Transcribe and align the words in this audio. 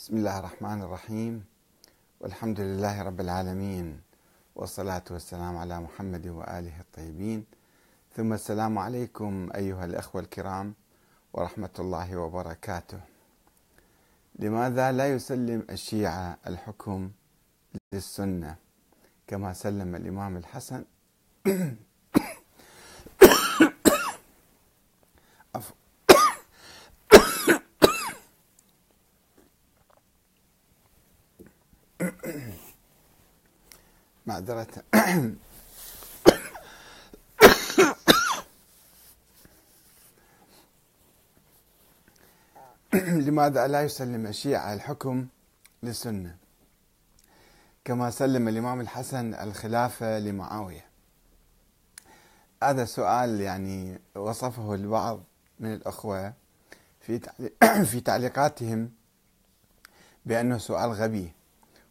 بسم 0.00 0.16
الله 0.16 0.38
الرحمن 0.38 0.82
الرحيم. 0.82 1.44
والحمد 2.20 2.60
لله 2.60 3.02
رب 3.02 3.20
العالمين 3.20 4.00
والصلاة 4.56 5.04
والسلام 5.10 5.56
على 5.56 5.80
محمد 5.80 6.26
وآله 6.26 6.80
الطيبين. 6.80 7.44
ثم 8.16 8.32
السلام 8.32 8.78
عليكم 8.78 9.50
أيها 9.54 9.84
الأخوة 9.84 10.20
الكرام 10.22 10.74
ورحمة 11.32 11.76
الله 11.78 12.16
وبركاته. 12.16 13.00
لماذا 14.38 14.92
لا 14.92 15.06
يسلم 15.12 15.66
الشيعة 15.70 16.38
الحكم 16.46 17.10
للسنة 17.92 18.56
كما 19.26 19.52
سلم 19.52 19.94
الإمام 19.94 20.36
الحسن؟ 20.36 20.84
معذرة. 34.40 34.84
لماذا 43.26 43.66
لا 43.66 43.82
يسلم 43.82 44.26
الشيعة 44.26 44.74
الحكم 44.74 45.26
للسنة؟ 45.82 46.36
كما 47.84 48.10
سلم 48.10 48.48
الإمام 48.48 48.80
الحسن 48.80 49.34
الخلافة 49.34 50.18
لمعاوية. 50.18 50.84
هذا 52.62 52.84
سؤال 52.84 53.40
يعني 53.40 54.00
وصفه 54.14 54.74
البعض 54.74 55.22
من 55.60 55.74
الأخوة 55.74 56.32
في 57.00 57.20
في 57.90 58.00
تعليقاتهم 58.00 58.90
بأنه 60.26 60.58
سؤال 60.58 60.90
غبي 60.90 61.32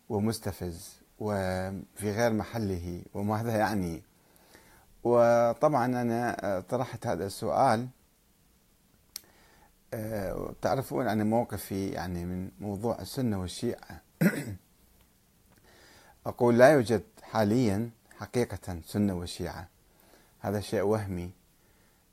ومستفز. 0.10 0.99
وفي 1.20 2.12
غير 2.12 2.34
محله 2.34 3.04
وماذا 3.14 3.58
يعني. 3.58 4.04
وطبعا 5.04 5.86
أنا 5.86 6.64
طرحت 6.70 7.08
هذا 7.08 7.26
السؤال. 7.26 7.88
تعرفون 10.62 11.08
أنا 11.08 11.24
موقفي 11.24 11.90
يعني 11.90 12.26
من 12.26 12.52
موضوع 12.60 13.00
السنة 13.02 13.42
والشيعة. 13.42 14.02
أقول 16.26 16.58
لا 16.58 16.72
يوجد 16.72 17.04
حاليا 17.22 17.90
حقيقة 18.18 18.82
سنة 18.86 19.14
وشيعة 19.14 19.68
هذا 20.40 20.60
شيء 20.60 20.82
وهمي. 20.82 21.32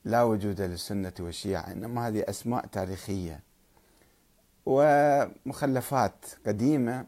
لا 0.05 0.23
وجود 0.23 0.61
للسنة 0.61 1.13
والشيعة 1.21 1.73
إنما 1.73 2.09
هذه 2.09 2.25
أسماء 2.29 2.67
تاريخية. 2.67 3.41
ومخلفات 4.67 6.25
قديمة 6.47 7.07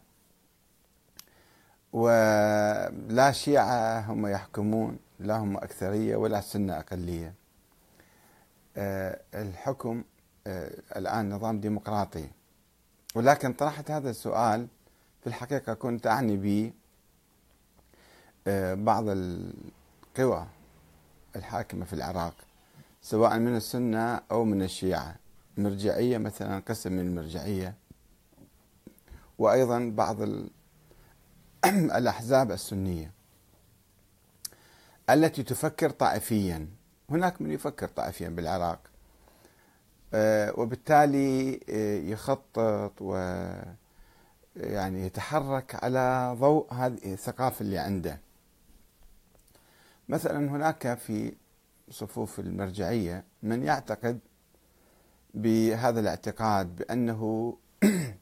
ولا 1.93 3.33
شيعة 3.33 4.01
هم 4.01 4.27
يحكمون 4.27 4.99
لا 5.21 5.37
هم 5.37 5.57
أكثرية 5.57 6.17
ولا 6.17 6.39
السنة 6.39 6.79
أقلية. 6.79 7.35
آه، 8.77 9.21
الحكم 9.35 10.05
آه، 10.47 10.71
الآن 10.97 11.31
نظام 11.31 11.61
ديمقراطي. 11.61 12.29
ولكن 13.15 13.53
طرحت 13.53 13.91
هذا 13.91 14.11
السؤال 14.11 14.67
في 15.21 15.27
الحقيقة 15.27 15.75
كنت 15.75 16.07
أعني 16.07 16.37
به 16.37 16.73
آه، 18.47 18.75
بعض 18.75 19.05
القوى 19.09 20.47
الحاكمة 21.37 21.85
في 21.85 21.93
العراق 21.93 22.35
سواء 23.03 23.39
من 23.39 23.57
السنة 23.57 24.21
أو 24.31 24.45
من 24.45 24.63
الشيعة. 24.63 25.17
مرجعية 25.57 26.19
مثلا 26.19 26.59
قسم 26.59 26.93
من 26.93 27.01
المرجعية. 27.01 27.75
وأيضا 29.39 29.93
بعض 29.95 30.17
الأحزاب 31.99 32.53
السنية 32.53 33.11
التي 35.11 35.43
تفكر 35.43 35.91
طائفيا. 35.91 36.69
هناك 37.11 37.43
من 37.43 37.51
يفكر 37.51 37.89
طائفيا 37.89 38.29
بالعراق 38.29 38.79
آه، 40.15 40.53
وبالتالي 40.57 41.61
آه، 41.69 41.99
يخطط 41.99 42.93
و 43.01 43.17
يعني 44.57 45.07
يتحرك 45.07 45.85
على 45.85 46.37
ضوء 46.41 46.75
هذه 46.75 47.13
الثقافة 47.13 47.63
اللي 47.63 47.79
عنده. 47.79 48.21
مثلا 50.09 50.51
هناك 50.51 50.99
في 50.99 51.35
صفوف 51.91 52.41
المرجعية 52.41 53.25
من 53.43 53.63
يعتقد 53.63 54.19
بهذا 55.35 56.01
الاعتقاد 56.01 56.77
بأنه 56.77 57.57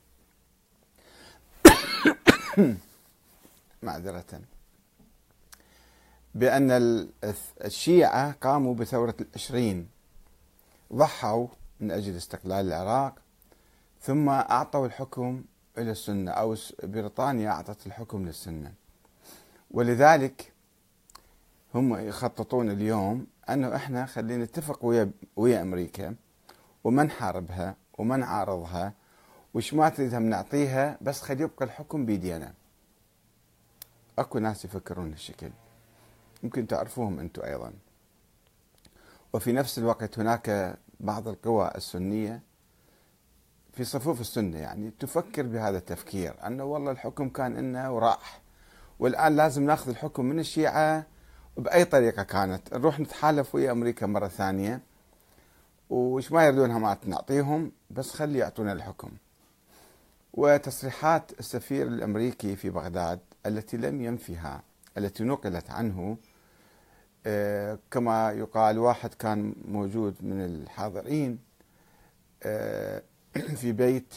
معذرة. 3.87 4.41
بأن 6.35 6.71
الشيعة 7.65 8.33
قاموا 8.33 8.75
بثورة 8.75 9.15
العشرين. 9.21 9.89
ضحوا 10.93 11.47
من 11.81 11.91
أجل 11.91 12.17
استقلال 12.17 12.67
العراق 12.67 13.15
ثم 14.01 14.29
أعطوا 14.29 14.87
الحكم 14.87 15.45
إلى 15.79 15.91
السنة 15.91 16.31
أو 16.31 16.57
بريطانيا 16.83 17.51
أعطت 17.51 17.87
الحكم 17.87 18.27
للسنة. 18.27 18.73
ولذلك 19.71 20.53
هم 21.75 21.97
يخططون 21.97 22.71
اليوم 22.71 23.27
أنه 23.51 23.77
إحنا 23.77 24.07
خلينا 24.07 24.45
نتفق 24.45 24.85
ويا, 24.85 25.11
ويا 25.37 25.63
أمريكا 25.63 26.15
وما 26.85 27.03
نحاربها 27.03 27.77
وما 27.99 28.17
نعارضها 28.17 28.93
وش 29.55 29.75
ما 29.75 29.89
تريدها 29.89 30.19
نعطيها 30.19 30.99
بس 31.01 31.21
خلي 31.23 31.43
يبقى 31.43 31.65
الحكم 31.65 32.07
بيدينا. 32.07 32.55
أكو 34.19 34.39
ناس 34.39 34.65
يفكرون 34.65 35.11
هالشكل 35.13 35.51
يمكن 36.43 36.67
تعرفوهم 36.67 37.21
أنتم 37.21 37.43
أيضا. 37.43 37.73
وفي 39.33 39.53
نفس 39.53 39.79
الوقت 39.79 40.19
هناك 40.19 40.79
بعض 41.01 41.29
القوى 41.29 41.71
السنية 41.75 42.43
في 43.73 43.85
صفوف 43.85 44.21
السنة 44.21 44.59
يعني 44.59 44.91
تفكر 44.91 45.43
بهذا 45.43 45.79
التفكير 45.79 46.35
أنه 46.47 46.65
والله 46.65 46.91
الحكم 46.91 47.29
كان 47.29 47.55
لنا 47.57 47.89
وراح 47.89 48.41
والآن 48.99 49.37
لازم 49.37 49.67
ناخذ 49.67 49.89
الحكم 49.91 50.25
من 50.25 50.39
الشيعة 50.39 51.07
بأي 51.57 51.85
طريقة 51.85 52.23
كانت. 52.23 52.75
نروح 52.75 53.01
نتحالف 53.01 53.55
ويا 53.55 53.73
أمريكا 53.73 54.07
مرة 54.07 54.29
ثانية 54.29 54.81
وش 55.91 56.33
ما 56.33 56.45
يردونها 56.47 56.79
ما 56.79 56.97
نعطيهم 57.05 57.73
بس 57.91 58.11
خلي 58.11 58.39
يعطونا 58.39 58.73
الحكم. 58.73 59.11
وتصريحات 60.37 61.33
السفير 61.41 61.87
الأمريكي 61.87 62.57
في 62.57 62.71
بغداد 62.71 63.21
التي 63.47 63.77
لم 63.77 64.03
ينفها 64.03 64.63
التي 64.99 65.25
نقلت 65.25 65.71
عنه 65.71 66.17
آه، 67.27 67.79
كما 67.91 68.33
يقال 68.33 68.79
واحد 68.79 69.15
كان 69.15 69.55
موجود 69.69 70.15
من 70.21 70.45
الحاضرين 70.45 71.39
آه، 72.43 73.03
في 73.61 73.73
بيت 73.73 74.15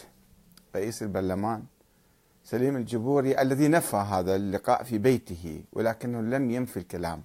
رئيس 0.76 1.02
البرلمان 1.02 1.62
سليم 2.44 2.76
الجبوري 2.76 3.40
الذي 3.40 3.68
نفى 3.68 3.96
هذا 3.96 4.36
اللقاء 4.36 4.82
في 4.82 4.98
بيته 4.98 5.64
ولكنه 5.72 6.20
لم 6.20 6.50
ينفي 6.50 6.76
الكلام 6.76 7.22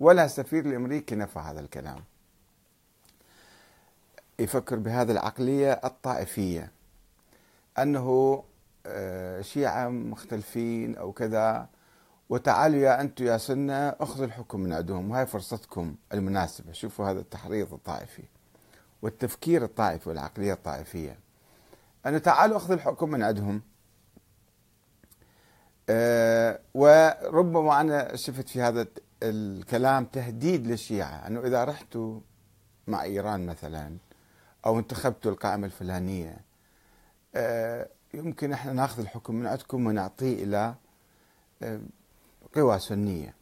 ولا 0.00 0.24
السفير 0.24 0.66
الأمريكي 0.66 1.14
نفى 1.14 1.38
هذا 1.38 1.60
الكلام. 1.60 2.04
يفكر 4.38 4.76
بهذه 4.76 5.10
العقلية 5.10 5.72
الطائفية. 5.72 6.70
أنه 7.82 8.44
آه، 8.86 9.40
شيعة 9.40 9.88
مختلفين 9.88 10.96
أو 10.96 11.12
كذا. 11.12 11.68
وتعالوا 12.28 12.78
يا 12.78 13.00
أنتم 13.00 13.24
يا 13.24 13.38
سنة 13.38 13.88
أخذوا 13.88 14.26
الحكم 14.26 14.60
من 14.60 14.72
عندهم. 14.72 15.10
وهي 15.10 15.26
فرصتكم 15.26 15.94
المناسبة. 16.12 16.72
شوفوا 16.72 17.10
هذا 17.10 17.20
التحريض 17.20 17.72
الطائفي 17.72 18.24
والتفكير 19.02 19.64
الطائفي 19.64 20.08
والعقلية 20.08 20.52
الطائفية. 20.52 21.18
أنه 22.06 22.18
تعالوا 22.18 22.56
أخذوا 22.56 22.76
الحكم 22.76 23.10
من 23.10 23.22
عندهم. 23.22 23.62
أه 25.88 26.60
وربما 26.74 27.80
أنا 27.80 28.16
شفت 28.16 28.48
في 28.48 28.62
هذا 28.62 28.86
الكلام 29.22 30.04
تهديد 30.04 30.66
للشيعة. 30.66 31.26
أنه 31.26 31.40
إذا 31.40 31.64
رحتوا 31.64 32.20
مع 32.86 33.02
إيران 33.02 33.46
مثلا 33.46 33.96
أو 34.66 34.78
انتخبتوا 34.78 35.30
القائمة 35.30 35.66
الفلانية 35.66 36.47
يمكن 38.14 38.52
إحنا 38.52 38.72
ناخذ 38.72 39.00
الحكم 39.00 39.34
من 39.34 39.46
عندكم 39.46 39.86
ونعطيه 39.86 40.44
إلى 40.44 40.74
آه، 41.62 41.80
قوى 42.54 42.78
سنية. 42.78 43.34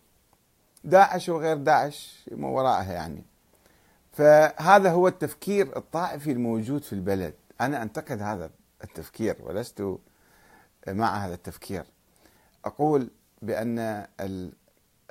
داعش 0.85 1.29
وغير 1.29 1.57
داعش 1.57 2.29
ما 2.33 2.49
وراءها 2.49 2.93
يعني. 2.93 3.25
فهذا 4.13 4.91
هو 4.91 5.09
التفكير 5.09 5.77
الطائفي 5.77 6.33
الموجود 6.33 6.83
في 6.83 6.93
البلد. 6.93 7.35
أنا 7.61 7.83
أنتقد 7.83 8.23
هذا 8.23 8.51
التفكير 8.85 9.37
ولست 9.41 9.99
مع 10.89 11.17
هذا 11.27 11.35
التفكير. 11.35 11.85
أقول 12.65 13.11
بأن 13.43 14.07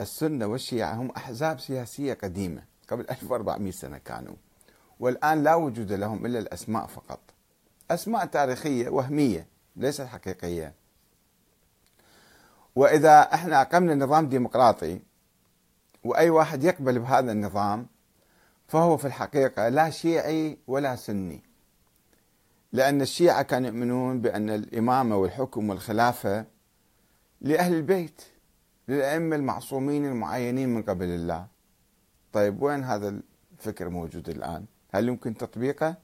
السنة 0.02 0.46
والشيعة 0.46 0.94
هم 0.94 1.12
أحزاب 1.12 1.60
سياسية 1.60 2.14
قديمة 2.14 2.64
قبل 2.88 3.06
1400 3.10 3.72
سنة 3.72 3.98
كانوا. 3.98 4.36
والآن 5.00 5.44
لا 5.44 5.56
وجود 5.56 5.92
لهم 5.92 6.26
إلا 6.26 6.40
الأسماء 6.40 6.88
فقط. 6.88 7.20
أسماء 7.92 8.26
تاريخية 8.26 8.90
وهمية 8.90 9.48
ليست 9.76 10.02
حقيقية. 10.02 10.74
وإذا 12.76 13.22
إحنا 13.22 13.62
أقمنا 13.62 13.96
نظام 13.96 14.30
ديمقراطي 14.30 15.00
وأي 16.04 16.30
واحد 16.30 16.64
يقبل 16.64 17.00
بهذا 17.00 17.32
النظام 17.32 17.88
فهو 18.68 18.98
في 18.98 19.06
الحقيقة 19.08 19.70
لا 19.70 19.90
شيعي 19.90 20.58
ولا 20.68 20.96
سني. 20.96 21.42
لأن 22.74 23.02
الشيعة 23.02 23.42
كانوا 23.42 23.68
يؤمنون 23.68 24.22
بأن 24.22 24.50
الإمامة 24.50 25.18
والحكم 25.18 25.70
والخلافة 25.70 26.46
لأهل 27.42 27.74
البيت 27.74 28.22
للأئمة 28.88 29.36
المعصومين 29.36 30.06
المعينين 30.06 30.70
من 30.70 30.84
قبل 30.84 31.06
الله. 31.06 31.48
طيب 32.34 32.62
وين 32.62 32.84
هذا 32.84 33.22
الفكر 33.60 33.90
موجود 33.90 34.30
الآن؟ 34.30 34.66
هل 34.94 35.08
يمكن 35.08 35.38
تطبيقه؟ 35.38 35.96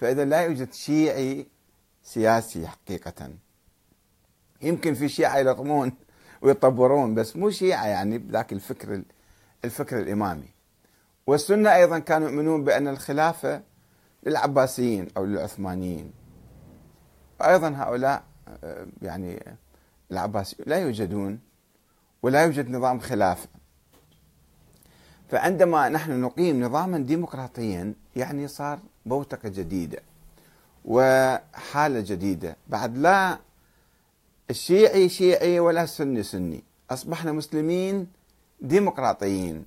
فإذا 0.00 0.24
لا 0.24 0.40
يوجد 0.40 0.72
شيعي 0.72 1.46
سياسي 2.02 2.66
حقيقة. 2.66 3.30
يمكن 4.62 4.94
في 4.94 5.08
شيعة 5.08 5.38
يلطمون 5.38 5.92
ويطبرون 6.42 7.14
بس 7.14 7.36
مو 7.36 7.50
شيعة 7.50 7.86
يعني 7.86 8.18
ذاك 8.30 8.52
الفكر 8.52 9.02
الفكر 9.64 9.98
الإمامي. 9.98 10.48
والسنة 11.26 11.74
أيضا 11.74 11.98
كانوا 11.98 12.28
يؤمنون 12.28 12.64
بأن 12.64 12.88
الخلافة 12.88 13.62
للعباسيين 14.22 15.08
أو 15.16 15.24
للعثمانيين. 15.24 16.12
وأيضا 17.40 17.68
هؤلاء 17.76 18.22
آه، 18.64 18.86
يعني 19.02 19.56
العباسيين 20.10 20.68
لا 20.68 20.76
يوجدون 20.76 21.40
ولا 22.22 22.44
يوجد 22.44 22.70
نظام 22.70 23.00
خلافة. 23.00 23.48
فعندما 25.28 25.88
نحن 25.88 26.20
نقيم 26.20 26.64
نظاما 26.64 26.98
ديمقراطيا 26.98 27.94
يعني 28.16 28.48
صار 28.48 28.80
بوتقة 29.06 29.48
جديدة 29.48 30.02
وحالة 30.84 32.00
جديدة. 32.00 32.56
بعد 32.68 32.98
لا 32.98 33.38
الشيعي 34.50 35.08
شيعي 35.08 35.60
ولا 35.60 35.82
السني 35.82 36.22
سني. 36.22 36.62
أصبحنا 36.90 37.32
مسلمين 37.32 38.06
ديمقراطيين. 38.60 39.64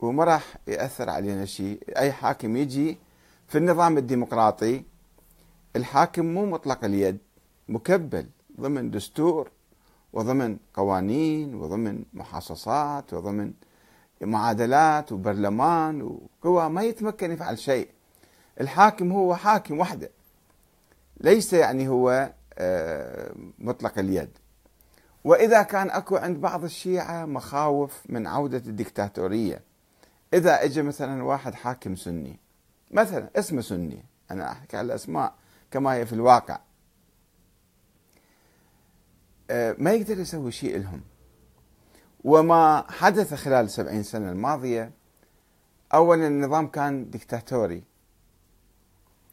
وما 0.00 0.24
راح 0.24 0.56
يأثر 0.66 1.10
علينا 1.10 1.44
شيء. 1.44 1.82
أي 1.96 2.12
حاكم 2.12 2.56
يجي 2.56 2.98
في 3.48 3.58
النظام 3.58 3.98
الديمقراطي 3.98 4.82
الحاكم 5.76 6.26
مو 6.26 6.46
مطلق 6.46 6.84
اليد 6.84 7.18
مكبل 7.68 8.26
ضمن 8.60 8.90
دستور 8.90 9.50
وضمن 10.12 10.56
قوانين 10.74 11.54
وضمن 11.54 12.04
محاصصات 12.14 13.14
وضمن 13.14 13.52
معادلات 14.20 15.12
وبرلمان 15.12 16.02
وقوى 16.02 16.68
ما 16.68 16.82
يتمكن 16.82 17.32
يفعل 17.32 17.58
شيء. 17.58 17.88
الحاكم 18.60 19.12
هو 19.12 19.36
حاكم 19.36 19.78
وحده. 19.78 20.10
ليس 21.20 21.52
يعني 21.52 21.88
هو 21.88 22.32
آه، 22.58 23.32
مطلق 23.58 23.98
اليد. 23.98 24.30
وإذا 25.24 25.62
كان 25.62 25.90
أكو 25.90 26.16
عند 26.16 26.40
بعض 26.40 26.64
الشيعة 26.64 27.24
مخاوف 27.24 28.02
من 28.08 28.26
عودة 28.26 28.62
الدكتاتورية. 28.66 29.62
إذا 30.34 30.64
إجا 30.64 30.82
مثلا 30.82 31.22
واحد 31.22 31.54
حاكم 31.54 31.96
سني 31.96 32.38
مثلا 32.90 33.30
اسمه 33.36 33.60
سني 33.60 34.04
أنا 34.30 34.52
أحكي 34.52 34.76
على 34.76 34.86
الأسماء 34.86 35.34
كما 35.70 35.94
هي 35.94 36.06
في 36.06 36.12
الواقع. 36.12 36.58
آه، 39.50 39.76
ما 39.78 39.92
يقدر 39.92 40.20
يسوي 40.20 40.52
شيء 40.52 40.78
لهم. 40.78 41.00
وما 42.24 42.84
حدث 42.90 43.34
خلال 43.34 43.64
السبعين 43.64 44.02
سنة 44.02 44.30
الماضية 44.32 44.90
أولا 45.94 46.26
النظام 46.26 46.66
كان 46.66 47.10
دكتاتوري 47.10 47.82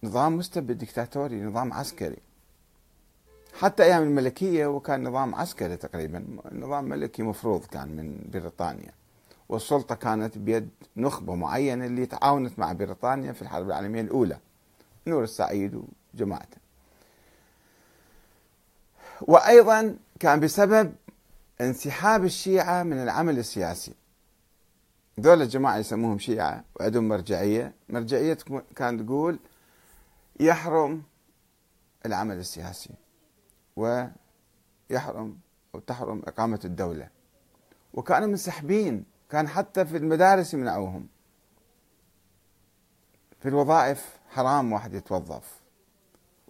نظام 0.04 0.38
مستبد 0.38 0.78
دكتاتوري 0.78 1.42
نظام 1.42 1.74
عسكري. 1.74 2.18
حتى 3.60 3.84
أيام 3.84 4.04
الملكية 4.04 4.66
وكان 4.66 5.08
نظام 5.08 5.36
عسكري 5.36 5.78
تقريبا 5.78 6.26
نظام 6.52 6.84
ملكي 6.84 7.24
مفروض 7.24 7.66
كان 7.66 7.88
من 7.88 8.30
بريطانيا. 8.34 8.92
والسلطة 9.50 9.96
كانت 9.96 10.38
بيد 10.38 10.70
نخبة 10.98 11.36
معينة 11.36 11.86
اللي 11.86 12.06
تعاونت 12.06 12.60
مع 12.60 12.72
بريطانيا 12.72 13.32
في 13.32 13.42
الحرب 13.42 13.68
العالمية 13.68 14.02
الأولى 14.02 14.38
نور 15.08 15.24
السعيد 15.24 15.82
وجماعته. 16.14 16.58
وأيضا 19.22 19.98
كان 20.20 20.40
بسبب 20.40 20.94
انسحاب 21.62 22.24
الشيعة 22.24 22.84
من 22.84 23.04
العمل 23.04 23.40
السياسي. 23.40 23.94
ذول 25.19 25.42
الجماعة 25.42 25.78
يسموهم 25.78 26.19
شيعة 26.19 26.63
وعندهم 26.75 27.07
مرجعية. 27.07 27.74
مرجعية 27.90 28.38
كانت 28.75 29.02
تقول 29.02 29.40
يحرم 30.40 31.04
العمل 32.06 32.38
السياسي 32.38 32.94
ويحرم 33.75 35.38
أو 35.75 35.80
تحرم 35.80 36.22
إقامة 36.28 36.60
الدولة. 36.66 37.10
وكانوا 37.94 38.28
منسحبين. 38.28 39.06
كان 39.30 39.48
حتى 39.48 39.86
في 39.86 39.98
المدارس 39.98 40.54
يمنعوهم. 40.54 41.08
في 43.40 43.50
الوظائف 43.50 44.19
حرام 44.30 44.74
واحد 44.74 44.94
يتوظف 44.94 45.62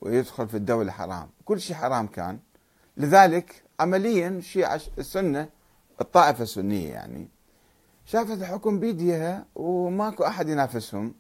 ويدخل 0.01 0.47
في 0.47 0.57
الدولة 0.57 0.91
حرام. 0.91 1.29
كل 1.45 1.61
شيء 1.61 1.75
حرام 1.75 2.07
كان. 2.07 2.39
لذلك 2.97 3.63
عمليا 3.79 4.27
الشيعة 4.27 4.81
السنة 4.97 5.49
الطائفة 6.01 6.43
السنية 6.43 6.89
يعني 6.89 7.27
شافت 8.05 8.31
الحكم 8.31 8.79
بيديها 8.79 9.45
وماكو 9.55 10.23
أحد 10.23 10.49
ينافسهم 10.49 11.13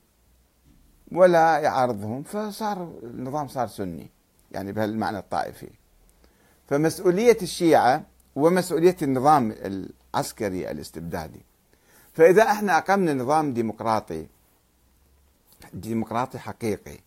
ولا 1.11 1.57
يعارضهم 1.59 2.23
فصار 2.23 2.93
النظام 3.03 3.47
صار 3.47 3.67
سني 3.67 4.09
يعني 4.51 4.71
بهالمعنى 4.71 5.17
الطائفي. 5.17 5.69
فمسؤولية 6.67 7.37
الشيعة 7.41 8.03
ومسؤولية 8.35 8.95
النظام 9.01 9.51
العسكري 9.51 10.71
الاستبدادي. 10.71 11.41
فإذا 12.13 12.43
إحنا 12.43 12.77
أقمنا 12.77 13.13
نظام 13.13 13.53
ديمقراطي 13.53 14.27
ديمقراطي 15.73 16.39
حقيقي 16.39 16.99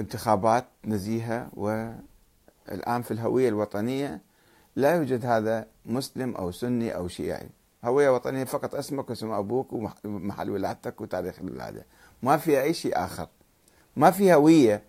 انتخابات 0.00 0.64
نزيهة 0.84 1.48
والآن 2.68 3.02
في 3.02 3.10
الهوية 3.10 3.48
الوطنية 3.48 4.20
لا 4.76 4.94
يوجد 4.94 5.26
هذا 5.26 5.66
مسلم 5.86 6.34
أو 6.36 6.50
سني 6.50 6.96
أو 6.96 7.08
شيعي. 7.08 7.48
هوية 7.84 8.10
وطنية 8.10 8.44
فقط 8.44 8.74
اسمك 8.74 9.10
واسم 9.10 9.30
أبوك 9.30 9.72
ومحل 9.72 10.50
ولادتك 10.50 11.00
وتاريخ 11.00 11.38
الولادة 11.40 11.86
ما 12.22 12.36
فيها 12.36 12.62
أي 12.62 12.74
شيء 12.74 13.04
آخر. 13.04 13.28
ما 13.96 14.10
في 14.10 14.34
هوية. 14.34 14.82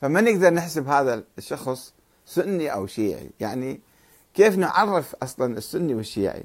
فما 0.00 0.20
نقدر 0.20 0.50
نحسب 0.50 0.88
هذا 0.88 1.24
الشخص 1.38 1.94
سني 2.26 2.72
أو 2.72 2.86
شيعي؟ 2.86 3.30
يعني 3.40 3.80
كيف 4.34 4.58
نعرف 4.58 5.14
أصلا 5.14 5.58
السني 5.58 5.94
والشيعي؟ 5.94 6.44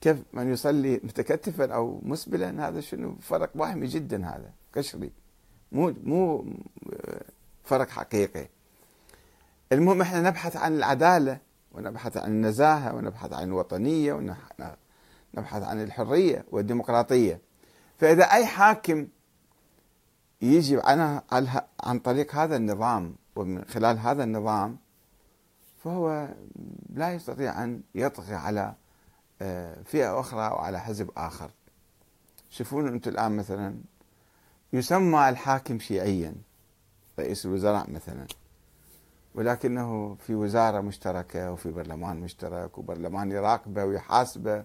كيف 0.00 0.22
من 0.32 0.52
يصلي 0.52 1.00
متكتفا 1.04 1.74
أو 1.74 2.00
مسبلا؟ 2.02 2.68
هذا 2.68 2.80
شنو 2.80 3.16
فرق 3.20 3.50
وهمي 3.54 3.86
جدا 3.86 4.26
هذا. 4.26 4.52
قشري 4.74 5.12
مو 5.72 5.94
مو 6.04 6.46
فرق 7.64 7.88
حقيقي. 7.88 8.48
المهم 9.74 10.00
إحنا 10.00 10.20
نبحث 10.20 10.56
عن 10.56 10.76
العدالة 10.76 11.38
ونبحث 11.72 12.16
عن 12.16 12.30
النزاهة 12.30 12.94
ونبحث 12.94 13.32
عن 13.32 13.48
الوطنية 13.48 14.12
ونبحث 14.12 15.62
عن 15.62 15.82
الحرية 15.82 16.44
والديمقراطية. 16.50 17.40
فإذا 17.98 18.24
أي 18.24 18.46
حاكم 18.46 19.06
يجي 20.42 20.80
عن 20.84 21.20
عن 21.80 21.98
طريق 21.98 22.34
هذا 22.34 22.56
النظام 22.56 23.14
ومن 23.36 23.64
خلال 23.64 23.98
هذا 23.98 24.24
النظام 24.24 24.76
فهو 25.84 26.28
لا 26.94 27.12
يستطيع 27.12 27.64
أن 27.64 27.82
يطغي 27.94 28.34
على 28.34 28.74
آه، 29.42 29.82
فئة 29.84 30.20
أخرى 30.20 30.46
أو 30.46 30.56
على 30.56 30.80
حزب 30.80 31.10
آخر. 31.16 31.50
شوفون 32.50 32.88
أنتم 32.88 33.10
الآن 33.10 33.36
مثلا 33.36 33.76
يسمى 34.72 35.28
الحاكم 35.28 35.78
شيعيا 35.78 36.34
رئيس 37.18 37.46
الوزراء 37.46 37.90
مثلا. 37.90 38.26
ولكنه 39.34 40.14
في 40.14 40.34
وزارة 40.34 40.80
مشتركة 40.80 41.52
وفي 41.52 41.70
برلمان 41.70 42.20
مشترك 42.20 42.78
وبرلمان 42.78 43.32
يراقبه 43.32 43.84
ويحاسبه 43.84 44.64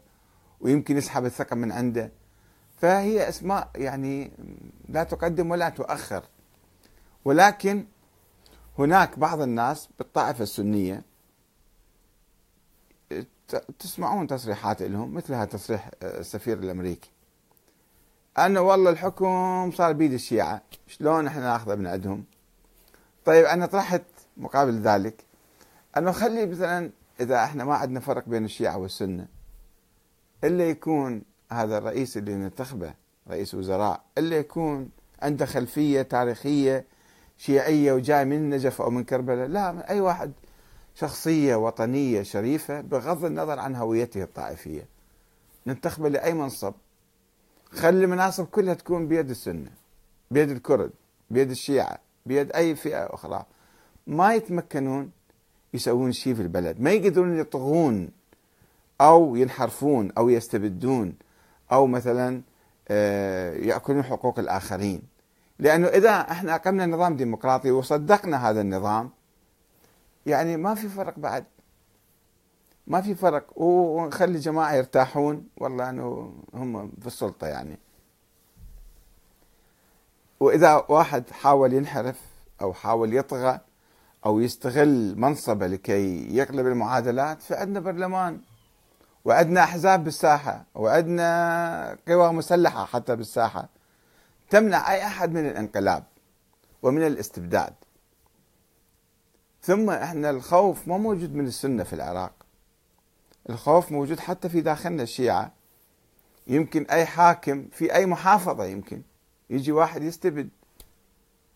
ويمكن 0.59 0.97
يسحب 0.97 1.25
الثقة 1.25 1.55
من 1.55 1.71
عنده. 1.71 2.11
فهي 2.77 3.29
أسماء 3.29 3.69
يعني 3.75 4.31
لا 4.89 5.03
تقدم 5.03 5.51
ولا 5.51 5.69
تؤخر. 5.69 6.23
ولكن 7.25 7.85
هناك 8.79 9.19
بعض 9.19 9.41
الناس 9.41 9.89
بالطائفة 9.97 10.43
السنية 10.43 11.03
تسمعون 13.79 14.27
تصريحات 14.27 14.81
لهم 14.81 15.13
مثل 15.13 15.33
هذا 15.33 15.45
تصريح 15.45 15.89
السفير 16.03 16.57
الأمريكي. 16.57 17.11
أنه 18.37 18.61
والله 18.61 18.89
الحكم 18.89 19.71
صار 19.71 19.93
بيد 19.93 20.13
الشيعة 20.13 20.61
شلون 20.87 21.27
إحنا 21.27 21.41
ناخذه 21.41 21.75
من 21.75 21.87
عندهم؟ 21.87 22.23
طيب 23.25 23.45
أنا 23.45 23.65
طرحت 23.65 24.01
مقابل 24.39 24.81
ذلك 24.81 25.23
أنه 25.97 26.11
خلي 26.11 26.45
مثلا 26.45 26.91
إذا 27.19 27.43
إحنا 27.43 27.63
ما 27.65 27.75
عندنا 27.75 27.99
فرق 27.99 28.29
بين 28.29 28.45
الشيعة 28.45 28.77
والسنة 28.77 29.27
إلا 30.43 30.69
يكون 30.69 31.21
هذا 31.51 31.77
الرئيس 31.77 32.17
اللي 32.17 32.35
ننتخبه 32.35 32.93
رئيس 33.29 33.55
وزراء 33.55 34.01
إلا 34.17 34.37
يكون 34.37 34.89
عنده 35.21 35.45
خلفية 35.45 36.01
تاريخية 36.01 36.85
شيعية 37.37 37.93
وجاي 37.93 38.25
من 38.25 38.35
النجف 38.37 38.81
أو 38.81 38.89
من 38.89 39.03
كربلاء 39.03 39.47
لا 39.47 39.89
أي 39.89 39.99
واحد 40.01 40.31
شخصية 40.95 41.55
وطنية 41.55 42.21
شريفة 42.21 42.81
بغض 42.81 43.25
النظر 43.25 43.59
عن 43.59 43.75
هويته 43.75 44.23
الطائفية. 44.23 44.87
ننتخبه 45.67 46.09
لأي 46.09 46.33
منصب. 46.33 46.73
خلي 47.71 48.05
المناصب 48.05 48.45
كلها 48.45 48.73
تكون 48.73 49.07
بيد 49.07 49.29
السنة 49.29 49.71
بيد 50.31 50.49
الكرد 50.49 50.91
بيد 51.29 51.49
الشيعة 51.49 51.97
بيد 52.25 52.51
أي 52.51 52.75
فئة 52.75 53.05
أخرى. 53.13 53.45
ما 54.07 54.33
يتمكنون 54.33 55.11
يسوون 55.73 56.11
شيء 56.11 56.33
في 56.33 56.41
البلد. 56.41 56.81
ما 56.81 56.91
يقدرون 56.91 57.39
يطغون 57.39 58.09
أو 59.01 59.35
ينحرفون 59.35 60.11
أو 60.17 60.29
يستبدون 60.29 61.13
أو 61.71 61.87
مثلا 61.87 62.41
آه، 62.87 63.53
يأكلون 63.53 64.03
حقوق 64.03 64.39
الآخرين. 64.39 65.01
لأنه 65.59 65.87
إذا 65.87 66.09
إحنا 66.09 66.55
أقمنا 66.55 66.85
نظام 66.85 67.15
ديمقراطي 67.15 67.71
وصدقنا 67.71 68.49
هذا 68.49 68.61
النظام 68.61 69.09
يعني 70.25 70.57
ما 70.57 70.75
في 70.75 70.89
فرق 70.89 71.19
بعد. 71.19 71.45
ما 72.87 73.01
في 73.01 73.15
فرق. 73.15 73.61
ونخلي 73.61 74.35
الجماعة 74.35 74.73
يرتاحون. 74.73 75.47
والله 75.57 75.89
أنه 75.89 76.33
هم 76.53 76.91
في 77.01 77.07
السلطة 77.07 77.47
يعني. 77.47 77.77
وإذا 80.39 80.85
واحد 80.89 81.29
حاول 81.29 81.73
ينحرف 81.73 82.21
أو 82.61 82.73
حاول 82.73 83.13
يطغى 83.13 83.59
أو 84.25 84.39
يستغل 84.39 85.19
منصبه 85.19 85.67
لكي 85.67 86.35
يقلب 86.35 86.67
المعادلات 86.67 87.41
فعندنا 87.41 87.79
برلمان 87.79 88.41
وعندنا 89.25 89.63
أحزاب 89.63 90.03
بالساحة 90.03 90.65
وعندنا 90.75 91.97
قوى 92.07 92.33
مسلحة 92.33 92.85
حتى 92.85 93.15
بالساحة. 93.15 93.69
تمنع 94.49 94.91
أي 94.91 95.05
أحد 95.05 95.31
من 95.31 95.49
الانقلاب 95.49 96.03
ومن 96.83 97.07
الاستبداد. 97.07 97.73
ثم 99.61 99.89
إحنا 99.89 100.29
الخوف 100.29 100.87
ما 100.87 100.97
موجود 100.97 101.35
من 101.35 101.47
السنة 101.47 101.83
في 101.83 101.93
العراق. 101.93 102.31
الخوف 103.49 103.91
موجود 103.91 104.19
حتى 104.19 104.49
في 104.49 104.61
داخلنا 104.61 105.03
الشيعة. 105.03 105.51
يمكن 106.47 106.83
أي 106.83 107.05
حاكم 107.05 107.67
في 107.71 107.95
أي 107.95 108.05
محافظة 108.05 108.65
يمكن 108.65 109.01
يجي 109.49 109.71
واحد 109.71 110.03
يستبد 110.03 110.49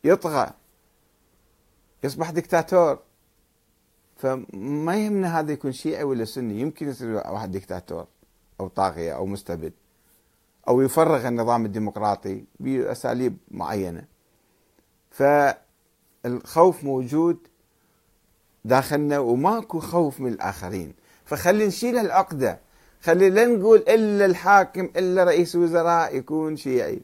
يطغى. 0.03 0.53
يصبح 2.03 2.31
دكتاتور 2.31 2.99
فما 4.17 4.97
يهمنا 4.97 5.39
هذا 5.39 5.51
يكون 5.51 5.71
شيعي 5.71 6.03
ولا 6.03 6.25
سني. 6.25 6.59
يمكن 6.59 6.89
يصير 6.89 7.13
واحد 7.13 7.51
دكتاتور 7.51 8.07
أو 8.59 8.67
طاغية 8.67 9.15
أو 9.15 9.25
مستبد 9.25 9.73
أو 10.67 10.81
يفرغ 10.81 11.27
النظام 11.27 11.65
الديمقراطي 11.65 12.43
بأساليب 12.59 13.37
معينة. 13.51 14.05
فالخوف 15.11 16.83
موجود 16.83 17.37
داخلنا 18.65 19.19
وماكو 19.19 19.79
خوف 19.79 20.19
من 20.19 20.33
الآخرين. 20.33 20.93
فخلي 21.25 21.67
نشيل 21.67 21.97
العقدة. 21.97 22.59
خلي 23.01 23.29
لا 23.29 23.45
نقول 23.45 23.77
إلا 23.77 24.25
الحاكم 24.25 24.89
إلا 24.95 25.23
رئيس 25.23 25.55
وزراء 25.55 26.15
يكون 26.15 26.55
شيعي. 26.55 27.01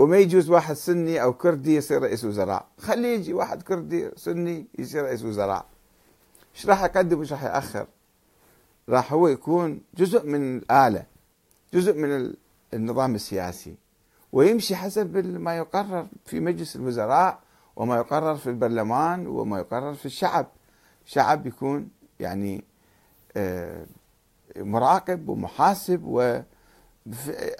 وما 0.00 0.18
يجوز 0.18 0.50
واحد 0.50 0.74
سني 0.74 1.22
أو 1.22 1.32
كردي 1.32 1.76
يصير 1.76 2.02
رئيس 2.02 2.24
وزراء. 2.24 2.66
خلي 2.78 3.14
يجي 3.14 3.32
واحد 3.34 3.62
كردي 3.62 4.10
سني 4.16 4.66
يصير 4.78 5.04
رئيس 5.04 5.24
وزراء. 5.24 5.66
إيش 6.56 6.66
راح 6.66 6.84
يقدم 6.84 7.18
وإيش 7.18 7.32
راح 7.32 7.44
يأخر؟ 7.44 7.86
راح 8.88 9.12
هو 9.12 9.28
يكون 9.28 9.80
جزء 9.94 10.26
من 10.26 10.58
الآلة 10.58 11.04
جزء 11.74 11.94
من 11.94 12.34
النظام 12.74 13.14
السياسي. 13.14 13.74
ويمشي 14.32 14.76
حسب 14.76 15.16
ما 15.26 15.56
يقرر 15.56 16.06
في 16.24 16.40
مجلس 16.40 16.76
الوزراء 16.76 17.38
وما 17.76 17.96
يقرر 17.96 18.36
في 18.36 18.46
البرلمان 18.50 19.26
وما 19.26 19.58
يقرر 19.58 19.94
في 19.94 20.06
الشعب. 20.06 20.46
شعب 21.04 21.46
يكون 21.46 21.88
يعني 22.20 22.64
آه، 23.36 23.86
مراقب 24.56 25.28
ومحاسب 25.28 26.02
و 26.04 26.40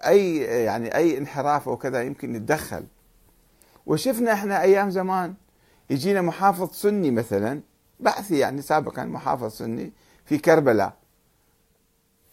أي 0.07 0.37
يعني 0.37 0.95
أي 0.95 1.19
انحراف 1.19 1.69
أو 1.69 1.77
كذا 1.77 2.03
يمكن 2.03 2.35
يتدخل 2.35 2.85
وشفنا 3.87 4.33
إحنا 4.33 4.63
أيام 4.63 4.91
زمان 4.91 5.35
يجينا 5.91 6.21
محافظ 6.23 6.71
سني 6.73 7.11
مثلا 7.11 7.61
بعثي 8.01 8.39
يعني 8.39 8.63
سابقا 8.63 9.05
محافظ 9.05 9.53
سني 9.53 9.93
في 10.25 10.39
كربلاء 10.39 10.97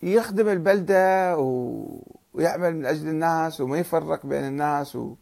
يخدم 0.04 0.48
البلدة 0.50 1.38
ويعمل 2.34 2.76
من 2.76 2.86
أجل 2.86 3.08
الناس 3.08 3.62
وما 3.62 3.78
يفرق 3.78 4.26
بين 4.26 4.44
الناس 4.44 4.96
و 4.96 5.16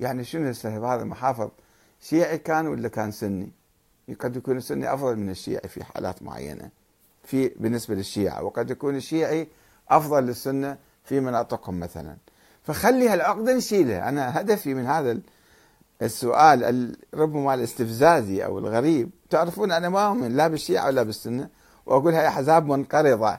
يعني 0.00 0.24
شنو 0.24 0.52
هذا 0.64 1.04
محافظ 1.04 1.50
شيعي 2.00 2.38
كان 2.38 2.66
ولا 2.66 2.88
كان 2.88 3.10
سني؟ 3.10 3.50
قد 4.20 4.36
يكون 4.36 4.56
السني 4.56 4.94
أفضل 4.94 5.16
من 5.16 5.30
الشيعي 5.30 5.68
في 5.68 5.84
حالات 5.84 6.22
معينة 6.22 6.70
في 7.24 7.48
بالنسبة 7.48 7.94
للشيعة 7.94 8.42
وقد 8.42 8.70
يكون 8.70 8.96
الشيعي 8.96 9.48
أفضل 9.90 10.22
للسنة 10.22 10.78
في 11.08 11.20
مناطقهم 11.20 11.80
مثلا. 11.80 12.16
فخلي 12.62 13.08
هالعقده 13.08 13.52
نشيلها 13.52 14.08
أنا 14.08 14.40
هدفي 14.40 14.74
من 14.74 14.86
هذا 14.86 15.18
السؤال 16.02 16.96
ربما 17.14 17.54
الاستفزازي 17.54 18.44
أو 18.44 18.58
الغريب. 18.58 19.10
تعرفون 19.30 19.72
أنا 19.72 19.88
ما 19.88 20.06
أؤمن 20.06 20.36
لا 20.36 20.48
بالشيعة 20.48 20.86
ولا 20.86 21.02
بالسنة 21.02 21.48
وأقول 21.86 22.14
هاي 22.14 22.28
أحزاب 22.28 22.66
منقرضة 22.66 23.38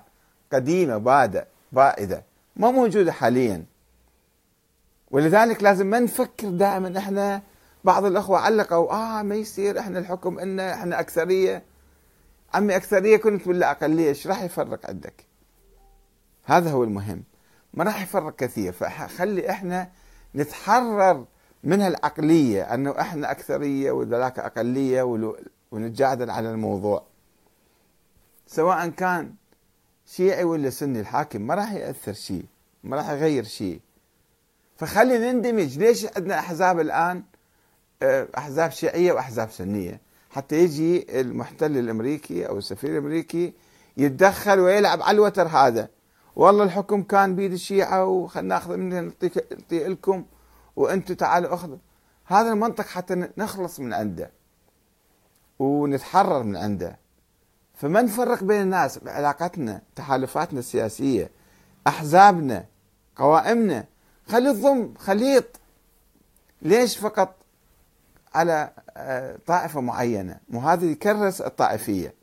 قديمة 0.53 0.97
بادة 0.97 1.47
بائدة 1.71 2.23
ما 2.55 2.71
موجودة 2.71 3.11
حاليا. 3.11 3.65
ولذلك 5.11 5.63
لازم 5.63 5.87
ما 5.87 5.99
نفكر 5.99 6.49
دائما. 6.49 6.97
إحنا 6.97 7.41
بعض 7.83 8.05
الأخوة 8.05 8.39
علقوا 8.39 8.91
آه 8.91 9.21
ما 9.21 9.35
يصير 9.35 9.79
إحنا 9.79 9.99
الحكم 9.99 10.39
ان 10.39 10.59
إحنا 10.59 10.99
أكثرية. 10.99 11.63
عمي 12.53 12.75
أكثرية 12.75 13.17
كنت 13.17 13.47
ولا 13.47 13.71
أقلية 13.71 14.07
إيش 14.07 14.27
راح 14.27 14.43
يفرق 14.43 14.89
عندك؟ 14.89 15.25
هذا 16.45 16.71
هو 16.71 16.83
المهم. 16.83 17.23
ما 17.73 17.83
راح 17.83 18.01
يفرق 18.01 18.35
كثير. 18.35 18.71
فخلي 18.71 19.49
إحنا 19.49 19.89
نتحرر 20.35 21.25
من 21.63 21.81
هالعقليه 21.81 22.73
أنه 22.73 23.01
إحنا 23.01 23.31
أكثرية 23.31 23.91
وذاك 23.91 24.39
أقلية 24.39 25.03
ونتجادل 25.71 26.29
على 26.29 26.51
الموضوع. 26.51 27.03
سواء 28.47 28.89
كان 28.89 29.33
شيعي 30.05 30.43
ولا 30.43 30.69
سني 30.69 30.99
الحاكم 30.99 31.41
ما 31.41 31.55
راح 31.55 31.73
يأثر 31.73 32.13
شيء 32.13 32.45
ما 32.83 32.97
راح 32.97 33.09
يغير 33.09 33.43
شيء. 33.43 33.79
فخلي 34.75 35.17
نندمج 35.17 35.79
ليش 35.79 36.05
عندنا 36.17 36.39
أحزاب 36.39 36.79
الآن؟ 36.79 37.23
آه، 38.03 38.27
أحزاب 38.37 38.71
شيعية 38.71 39.11
وأحزاب 39.11 39.51
سنية. 39.51 40.01
حتى 40.29 40.55
يجي 40.55 41.21
المحتل 41.21 41.77
الأمريكي 41.77 42.47
أو 42.47 42.57
السفير 42.57 42.91
الأمريكي 42.91 43.53
يتدخل 43.97 44.59
ويلعب 44.59 45.01
على 45.01 45.15
الوتر 45.15 45.47
هذا. 45.47 45.89
والله 46.39 46.63
الحكم 46.63 47.03
كان 47.03 47.35
بيد 47.35 47.51
الشيعة 47.51 48.05
وخلنا 48.05 48.55
ناخذ 48.55 48.77
منه 48.77 49.01
نعطي 49.01 49.87
لكم 49.87 50.25
وأنتم 50.75 51.13
تعالوا 51.13 51.53
أخذوا. 51.53 51.77
هذا 52.25 52.51
المنطق 52.51 52.85
حتى 52.85 53.29
نخلص 53.37 53.79
من 53.79 53.93
عنده 53.93 54.31
ونتحرر 55.59 56.43
من 56.43 56.55
عنده. 56.55 56.99
فما 57.73 58.01
نفرق 58.01 58.43
بين 58.43 58.61
الناس؟ 58.61 58.97
بعلاقتنا 58.97 59.81
تحالفاتنا 59.95 60.59
السياسية 60.59 61.31
أحزابنا 61.87 62.65
قوائمنا. 63.15 63.85
خلي 64.27 64.49
الضم 64.49 64.93
خليط. 64.97 65.59
ليش 66.61 66.97
فقط 66.97 67.35
على 68.33 68.71
آه، 68.97 69.39
طائفة 69.45 69.81
معينة؟ 69.81 70.39
وهذا 70.53 70.85
يكرس 70.85 71.41
الطائفية. 71.41 72.13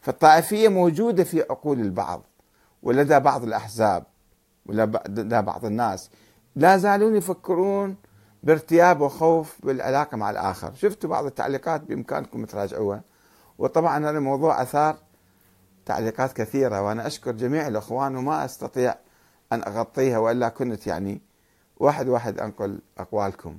فالطائفية 0.00 0.68
موجودة 0.68 1.24
في 1.24 1.42
عقول 1.42 1.80
البعض. 1.80 2.22
ولدى 2.84 3.20
بعض 3.20 3.42
الأحزاب 3.42 4.04
ولدى 4.66 5.42
بعض 5.42 5.64
الناس. 5.64 6.10
لا 6.56 6.76
زالون 6.76 7.16
يفكرون 7.16 7.96
بارتياب 8.42 9.00
وخوف 9.00 9.66
بالعلاقة 9.66 10.16
مع 10.16 10.30
الآخر. 10.30 10.74
شفتوا 10.74 11.10
بعض 11.10 11.24
التعليقات 11.24 11.80
بإمكانكم 11.80 12.44
تراجعوها؟ 12.44 13.02
وطبعا 13.58 13.98
هذا 13.98 14.18
الموضوع 14.18 14.62
أثار 14.62 14.96
تعليقات 15.86 16.32
كثيرة 16.32 16.82
وأنا 16.82 17.06
أشكر 17.06 17.32
جميع 17.32 17.68
الأخوان 17.68 18.16
وما 18.16 18.44
أستطيع 18.44 18.94
أن 19.52 19.62
أغطيها 19.62 20.18
وإلا 20.18 20.48
كنت 20.48 20.86
يعني 20.86 21.20
واحد 21.76 22.08
واحد 22.08 22.38
أنقل 22.38 22.78
أقوالكم. 22.98 23.58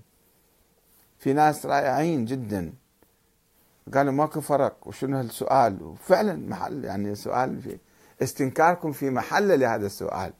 في 1.19 1.33
ناس 1.33 1.65
رائعين 1.65 2.25
جدا. 2.25 2.73
قالوا 3.93 4.13
ماكو 4.13 4.41
فرق 4.41 4.87
وشنو 4.87 5.17
هالسؤال؟ 5.17 5.83
وفعلا 5.83 6.49
محل 6.49 6.85
يعني 6.85 7.15
سؤال 7.15 7.61
في 7.61 7.77
استنكاركم 8.21 8.91
في 8.91 9.09
محل 9.09 9.59
لهذا 9.59 9.85
السؤال. 9.85 10.33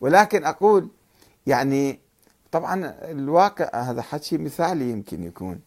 ولكن 0.00 0.44
أقول 0.44 0.88
يعني 1.46 2.00
طبعا 2.52 2.94
الواقع 3.10 3.80
هذا 3.80 4.02
حكي 4.02 4.38
مثالي 4.38 4.90
يمكن 4.90 5.22
يكون. 5.24 5.60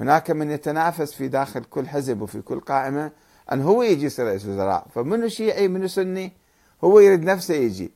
هناك 0.00 0.30
من 0.30 0.50
يتنافس 0.50 1.12
في 1.12 1.28
داخل 1.28 1.64
كل 1.64 1.88
حزب 1.88 2.22
وفي 2.22 2.42
كل 2.42 2.60
قائمة 2.60 3.12
أن 3.52 3.62
هو 3.62 3.82
يجي 3.82 4.06
يصير 4.06 4.26
رئيس 4.26 4.46
وزراء 4.46 4.86
فمنو 4.94 5.28
شيعي 5.28 5.68
منو 5.68 5.88
سني؟ 5.88 6.32
هو 6.84 7.00
يريد 7.00 7.22
نفسه 7.22 7.54
يجي. 7.54 7.92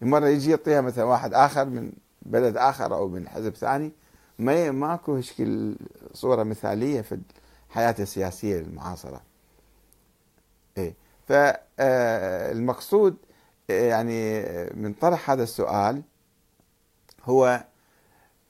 مرة 0.00 0.28
يجي 0.28 0.50
يعطيها 0.50 0.80
مثلا 0.80 1.04
واحد 1.04 1.34
آخر 1.34 1.64
من 1.64 1.92
بلد 2.22 2.56
آخر 2.56 2.94
أو 2.94 3.08
من 3.08 3.28
حزب 3.28 3.54
ثاني. 3.54 3.92
ما 4.38 4.70
ماكو 4.70 5.16
هشكل 5.16 5.76
صورة 6.12 6.42
مثالية 6.42 7.00
في 7.00 7.18
الحياة 7.70 7.94
السياسية 7.98 8.58
المعاصرة. 8.60 9.22
إيه. 10.78 10.94
فالمقصود 11.28 13.16
آه، 13.70 13.88
يعني 13.88 14.42
من 14.74 14.92
طرح 14.92 15.30
هذا 15.30 15.42
السؤال 15.42 16.02
هو 17.24 17.64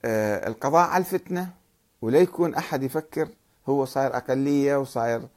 آه، 0.05 0.47
القضاء 0.47 0.89
على 0.89 1.01
الفتنة 1.01 1.49
ولا 2.01 2.19
يكون 2.19 2.55
أحد 2.55 2.83
يفكر 2.83 3.29
هو 3.69 3.85
صاير 3.85 4.17
أقلية 4.17 4.77
وصاير 4.77 5.27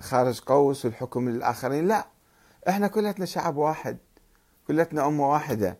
خارج 0.00 0.40
قوس 0.40 0.84
والحكم 0.84 1.28
للآخرين 1.30 1.88
لا. 1.88 2.06
إحنا 2.68 2.86
كلتنا 2.86 3.26
شعب 3.26 3.56
واحد 3.56 3.98
كلتنا 4.68 5.06
أمة 5.06 5.30
واحدة. 5.30 5.78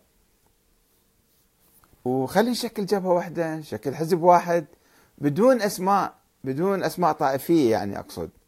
وخلي 2.05 2.51
نشكل 2.51 2.85
جبهة 2.85 3.09
واحدة 3.13 3.55
نشكل 3.55 3.95
حزب 3.95 4.21
واحد 4.21 4.65
بدون 5.17 5.61
أسماء 5.61 6.13
بدون 6.43 6.83
أسماء 6.83 7.11
طائفية 7.11 7.71
يعني 7.71 7.99
أقصد. 7.99 8.29
آه، 8.29 8.44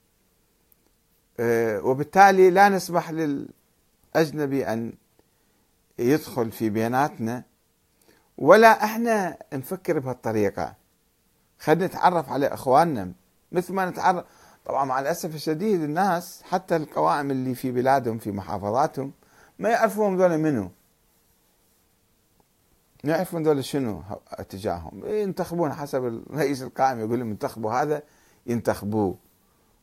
وبالتالي 1.39 2.50
لا 2.50 2.70
نسمح 2.70 3.12
للأجنبي 3.12 4.67
أن 4.67 4.94
يدخل 6.00 6.51
في 6.51 6.70
بيناتنا 6.70 7.44
ولا 8.38 8.84
إحنا 8.84 9.38
نفكر 9.53 10.00
بهالطريقة. 10.00 10.74
خلينا 11.60 11.86
نتعرف 11.86 12.29
على 12.29 12.48
إخواننا. 12.48 13.12
مثل 13.51 13.74
ما 13.74 13.89
نتعرف 13.89 14.25
طبعا 14.65 14.86
مع 14.86 15.00
الأسف 15.00 15.36
الشديد 15.36 15.82
الناس 15.82 16.44
حتى 16.44 16.75
القوائم 16.75 17.32
اللي 17.32 17.56
في 17.56 17.72
بلادهم 17.72 18.17
في 18.17 18.32
محافظاتهم 18.32 19.12
ما 19.60 19.70
يعرفون 19.70 20.17
ذولا 20.17 20.38
منو. 20.38 20.72
ما 23.03 23.12
يعرفون 23.12 23.44
ذولا 23.44 23.62
شنو 23.62 24.03
اتجاههم 24.32 25.06
ينتخبون 25.06 25.74
حسب 25.74 26.06
الرئيس 26.06 26.62
القائم 26.62 27.00
يقول 27.00 27.20
لهم 27.20 27.29
انتخبوا 27.32 27.74
هذا 27.74 28.01
ينتخبوه. 28.48 29.17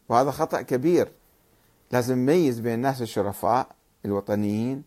وهذا 0.08 0.30
خطأ 0.30 0.62
كبير. 0.62 1.12
لازم 1.95 2.19
نميز 2.19 2.61
بين 2.61 2.75
الناس 2.75 3.03
الشرفاء 3.03 3.69
الوطنيين 4.05 4.85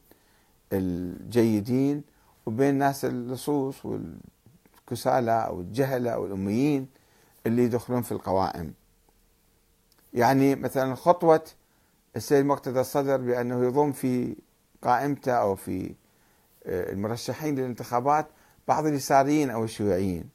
الجيدين 0.74 2.04
وبين 2.46 2.70
الناس 2.70 3.06
اللصوص 3.06 3.76
والكسالى 3.86 5.46
أو 5.48 5.62
الجهلة 5.62 6.12
أو 6.12 6.26
الأميين 6.26 6.88
اللي 7.46 7.64
يدخلون 7.64 8.02
في 8.02 8.12
القوائم. 8.12 8.74
يعني 10.14 10.56
مثلا 10.56 10.96
خطوة 10.96 11.44
السيد 12.16 12.46
مقتدى 12.46 12.80
الصدر 12.80 13.18
بأنه 13.18 13.66
يضم 13.66 13.92
في 13.92 14.36
قائمته 14.82 15.32
أو 15.32 15.56
في 15.56 15.96
آه، 16.66 16.92
المرشحين 16.92 17.56
للانتخابات 17.56 18.28
بعض 18.68 18.86
اليساريين 18.86 19.50
أو 19.50 19.64
الشيوعيين. 19.64 20.30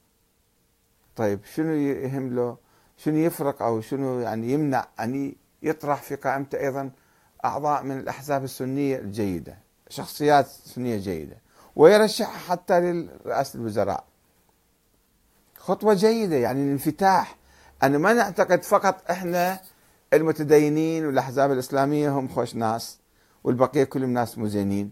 طيب 1.16 1.44
شنو 1.44 1.72
يهم 1.72 2.34
له؟ 2.34 2.56
شنو 2.96 3.16
يفرق 3.16 3.62
أو 3.62 3.80
شنو 3.80 4.20
يعني 4.20 4.52
يمنع 4.52 4.88
أن 5.00 5.34
يطرح 5.62 6.02
في 6.02 6.16
قائمته 6.16 6.58
أيضا 6.58 6.90
أعضاء 7.44 7.82
من 7.82 7.98
الأحزاب 7.98 8.44
السنية 8.44 8.98
الجيدة، 8.98 9.58
شخصيات 9.88 10.46
سنية 10.46 10.96
جيدة. 10.96 11.36
ويرشح 11.76 12.48
حتى 12.48 12.80
لرئاسة 12.80 13.58
الوزراء. 13.58 14.04
خطوة 15.56 15.94
جيدة 15.94 16.36
يعني 16.36 16.62
الانفتاح. 16.62 17.36
أنا 17.82 17.98
ما 17.98 18.12
نعتقد 18.12 18.62
فقط 18.62 19.10
إحنا 19.10 19.60
المتدينين 20.12 21.06
والأحزاب 21.06 21.52
الإسلامية 21.52 22.10
هم 22.10 22.28
خوش 22.28 22.54
ناس 22.54 22.98
والبقية 23.44 23.84
كلهم 23.84 24.10
ناس 24.12 24.38
مو 24.38 24.46
زينين 24.46 24.90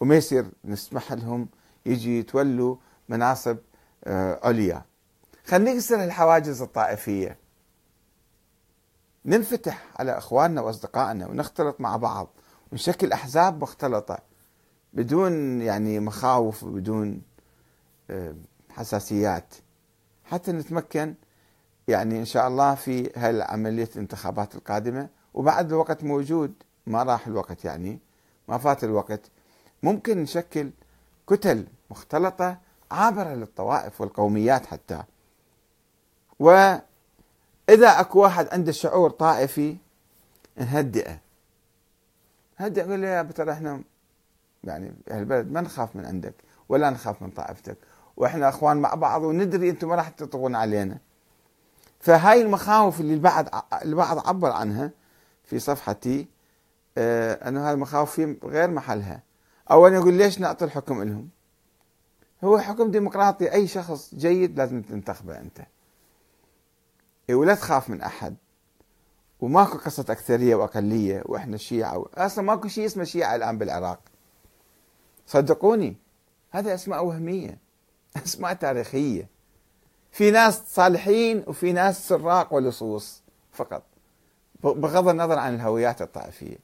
وما 0.00 0.14
يصير 0.16 0.46
نسمح 0.64 1.12
لهم 1.12 1.48
يجي 1.86 2.18
يتولوا 2.18 2.76
مناصب 3.08 3.56
آه، 4.04 4.40
عليا. 4.44 4.82
خلينا 5.46 5.72
نكسر 5.72 6.04
الحواجز 6.04 6.62
الطائفية. 6.62 7.36
ننفتح 9.26 9.84
على 9.96 10.18
إخواننا 10.18 10.60
وأصدقائنا 10.60 11.26
ونختلط 11.26 11.80
مع 11.80 11.96
بعض 11.96 12.28
ونشكل 12.72 13.12
أحزاب 13.12 13.62
مختلطة 13.62 14.18
بدون 14.92 15.60
يعني 15.62 16.00
مخاوف 16.00 16.64
وبدون 16.64 17.22
آه، 18.10 18.34
حساسيات. 18.70 19.54
حتى 20.24 20.52
نتمكن 20.52 21.14
يعني 21.88 22.18
إن 22.18 22.24
شاء 22.24 22.48
الله 22.48 22.74
في 22.74 23.10
هالعملية 23.16 23.88
الانتخابات 23.94 24.54
القادمة. 24.54 25.08
وبعد 25.34 25.72
الوقت 25.72 26.04
موجود 26.04 26.54
ما 26.86 27.02
راح 27.02 27.26
الوقت 27.26 27.64
يعني 27.64 27.98
ما 28.48 28.58
فات 28.58 28.84
الوقت. 28.84 29.20
ممكن 29.82 30.22
نشكل 30.22 30.70
كتل 31.28 31.66
مختلطة 31.90 32.58
عابرة 32.90 33.34
للطوائف 33.34 34.00
والقوميات 34.00 34.66
حتى. 34.66 35.02
واذا 37.68 38.00
أكو 38.00 38.20
واحد 38.20 38.48
عنده 38.52 38.72
شعور 38.72 39.10
طائفي 39.10 39.76
نهدئه 40.56 41.18
هدئ 42.56 42.82
قول 42.82 43.02
له 43.02 43.08
يا 43.08 43.22
ترى 43.22 43.52
إحنا 43.52 43.82
يعني 44.64 44.94
البلد 45.10 45.52
ما 45.52 45.60
نخاف 45.60 45.96
من 45.96 46.06
عندك 46.06 46.34
ولا 46.68 46.90
نخاف 46.90 47.22
من 47.22 47.30
طائفتك 47.30 47.76
وإحنا 48.16 48.48
إخوان 48.48 48.76
مع 48.76 48.94
بعض 48.94 49.22
وندري 49.22 49.70
أنتم 49.70 49.88
ما 49.88 49.94
راح 49.94 50.08
تطغون 50.08 50.54
علينا. 50.54 50.98
فهاي 52.00 52.42
المخاوف 52.42 53.00
اللي 53.00 53.14
البعض 53.14 53.48
البعض 53.82 54.28
عبر 54.28 54.50
عنها 54.50 54.90
في 55.44 55.58
صفحتي 55.58 56.28
آه 56.98 57.48
إنه 57.48 57.68
هذه 57.68 57.74
المخاوف 57.74 58.14
في 58.14 58.36
غير 58.44 58.70
محلها. 58.70 59.22
اولا 59.70 59.96
يقول 59.96 60.14
ليش 60.14 60.40
نعطي 60.40 60.64
الحكم 60.64 61.02
لهم 61.02 61.28
هو 62.44 62.58
حكم 62.58 62.90
ديمقراطي. 62.90 63.52
أي 63.52 63.66
شخص 63.66 64.14
جيد 64.14 64.58
لازم 64.58 64.82
تنتخبه 64.82 65.38
أنت. 65.40 65.60
ولا 67.30 67.54
تخاف 67.54 67.90
من 67.90 68.02
أحد. 68.02 68.36
وماكو 69.40 69.78
قصة 69.78 70.04
أكثرية 70.08 70.54
وأقلية 70.54 71.22
وإحنا 71.26 71.56
شيعة 71.56 72.04
أصلا 72.14 72.44
ماكو 72.44 72.68
شيء 72.68 72.86
اسمه 72.86 73.04
شيعة 73.04 73.36
الآن 73.36 73.58
بالعراق. 73.58 74.00
صدقوني 75.26 75.96
هذه 76.50 76.74
أسماء 76.74 77.04
وهمية 77.04 77.58
أسماء 78.16 78.54
تاريخية. 78.54 79.28
في 80.10 80.30
ناس 80.30 80.62
صالحين 80.74 81.44
وفي 81.46 81.72
ناس 81.72 82.08
سراق 82.08 82.54
ولصوص 82.54 83.22
فقط. 83.52 83.82
بغض 84.62 85.08
النظر 85.08 85.38
عن 85.38 85.54
الهويات 85.54 86.02
الطائفية. 86.02 86.56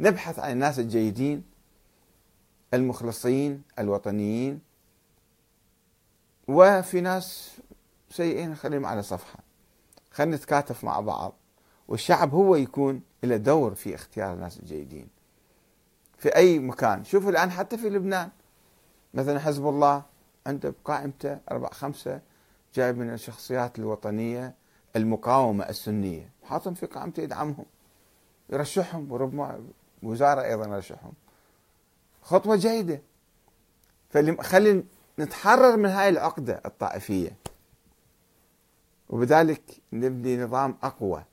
نبحث 0.00 0.38
عن 0.38 0.52
الناس 0.52 0.78
الجيدين 0.78 1.44
المخلصين 2.74 3.62
الوطنيين. 3.78 4.60
وفي 6.48 7.00
ناس 7.00 7.50
سيئين 8.10 8.50
نخليهم 8.50 8.86
على 8.86 9.02
صفحة. 9.02 9.43
خلينا 10.14 10.36
نتكاتف 10.36 10.84
مع 10.84 11.00
بعض 11.00 11.32
والشعب 11.88 12.34
هو 12.34 12.56
يكون 12.56 13.02
له 13.22 13.36
دور 13.36 13.74
في 13.74 13.94
اختيار 13.94 14.32
الناس 14.32 14.58
الجيدين. 14.58 15.08
في 16.18 16.36
أي 16.36 16.58
مكان 16.58 17.04
شوفوا 17.04 17.30
الآن 17.30 17.50
حتى 17.50 17.78
في 17.78 17.88
لبنان. 17.90 18.30
مثلا 19.14 19.38
حزب 19.38 19.66
الله 19.66 20.02
عنده 20.46 20.74
بقائمته 20.84 21.38
أربع 21.50 21.68
خمسة 21.68 22.20
جايب 22.74 22.98
من 22.98 23.12
الشخصيات 23.12 23.78
الوطنية 23.78 24.54
المقاومة 24.96 25.68
السنية 25.68 26.30
حاطهم 26.44 26.74
في 26.74 26.86
قائمته 26.86 27.20
يدعمهم 27.20 27.64
يرشحهم 28.50 29.12
وربما 29.12 29.64
وزارة 30.02 30.42
أيضا 30.42 30.66
يرشحهم. 30.66 31.12
خطوة 32.22 32.56
جيدة. 32.56 33.00
فخلي 34.10 34.84
نتحرر 35.18 35.76
من 35.76 35.88
هاي 35.88 36.08
العقدة 36.08 36.60
الطائفية. 36.66 37.36
وبذلك 39.08 39.62
نبني 39.92 40.36
نظام 40.36 40.76
أقوى 40.82 41.24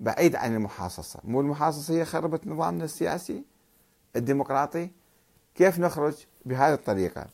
بعيد 0.00 0.36
عن 0.36 0.54
المحاصصة. 0.54 1.20
مو 1.24 1.40
المحاصصة 1.40 1.94
هي 1.94 2.04
خربت 2.04 2.46
نظامنا 2.46 2.84
السياسي 2.84 3.44
الديمقراطي؟ 4.16 4.90
كيف 5.54 5.78
نخرج 5.78 6.14
بهذه 6.44 6.74
الطريقة؟ 6.74 7.26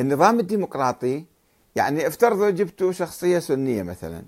النظام 0.00 0.40
الديمقراطي 0.40 1.24
يعني 1.76 2.06
افترضوا 2.06 2.50
جبتوا 2.50 2.92
شخصية 2.92 3.38
سنية 3.38 3.82
مثلا. 3.82 4.22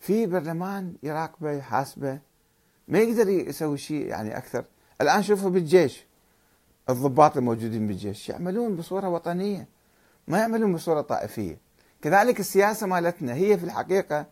في 0.00 0.26
برلمان 0.26 0.94
يراقبه 1.02 1.50
يحاسبه 1.50 2.18
ما 2.88 2.98
يقدر 2.98 3.28
يسوي 3.28 3.78
شيء 3.78 4.06
يعني 4.06 4.36
أكثر. 4.36 4.64
الآن 5.00 5.22
شوفوا 5.22 5.50
بالجيش 5.50 6.06
الضباط 6.88 7.36
الموجودين 7.36 7.86
بالجيش 7.86 8.28
يعملون 8.28 8.76
بصورة 8.76 9.08
وطنية 9.08 9.68
ما 10.28 10.38
يعملون 10.38 10.74
بصورة 10.74 11.00
طائفية. 11.00 11.65
كذلك 12.06 12.40
السياسة 12.40 12.86
مالتنا 12.86 13.34
هي 13.34 13.58
في 13.58 13.64
الحقيقة 13.64 14.26